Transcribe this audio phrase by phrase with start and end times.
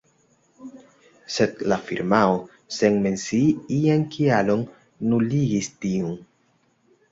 [1.33, 2.39] Sed la firmao,
[2.79, 4.67] sen mencii ian kialon,
[5.13, 6.21] nuligis tiun.